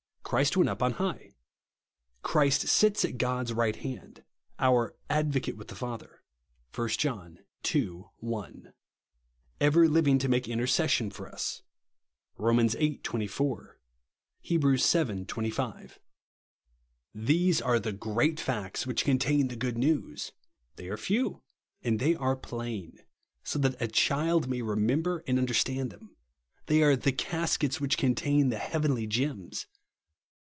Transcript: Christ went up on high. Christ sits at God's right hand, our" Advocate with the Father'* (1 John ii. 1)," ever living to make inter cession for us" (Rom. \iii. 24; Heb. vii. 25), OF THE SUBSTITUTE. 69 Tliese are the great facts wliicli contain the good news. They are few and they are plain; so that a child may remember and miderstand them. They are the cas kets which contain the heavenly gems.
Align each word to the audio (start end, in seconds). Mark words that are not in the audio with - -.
Christ 0.23 0.55
went 0.55 0.69
up 0.69 0.81
on 0.81 0.93
high. 0.93 1.35
Christ 2.23 2.65
sits 2.69 3.03
at 3.03 3.17
God's 3.17 3.51
right 3.51 3.75
hand, 3.75 4.23
our" 4.59 4.95
Advocate 5.09 5.57
with 5.57 5.67
the 5.67 5.75
Father'* 5.75 6.23
(1 6.73 6.87
John 6.91 7.39
ii. 7.75 8.03
1)," 8.19 8.73
ever 9.67 9.89
living 9.89 10.19
to 10.19 10.29
make 10.29 10.47
inter 10.47 10.67
cession 10.67 11.11
for 11.11 11.27
us" 11.27 11.63
(Rom. 12.37 12.59
\iii. 12.61 12.99
24; 13.03 13.77
Heb. 14.45 14.61
vii. 14.63 15.25
25), 15.25 15.25
OF 15.25 15.25
THE 15.25 15.49
SUBSTITUTE. 15.51 15.97
69 17.13 17.27
Tliese 17.27 17.65
are 17.65 17.79
the 17.81 17.91
great 17.91 18.39
facts 18.39 18.85
wliicli 18.85 19.03
contain 19.03 19.47
the 19.49 19.57
good 19.57 19.77
news. 19.77 20.31
They 20.77 20.87
are 20.87 20.95
few 20.95 21.43
and 21.83 21.99
they 21.99 22.15
are 22.15 22.37
plain; 22.37 22.99
so 23.43 23.59
that 23.59 23.81
a 23.81 23.87
child 23.89 24.47
may 24.47 24.61
remember 24.61 25.25
and 25.27 25.37
miderstand 25.37 25.89
them. 25.89 26.15
They 26.67 26.83
are 26.83 26.95
the 26.95 27.11
cas 27.11 27.57
kets 27.57 27.81
which 27.81 27.97
contain 27.97 28.47
the 28.47 28.59
heavenly 28.59 29.07
gems. 29.07 29.67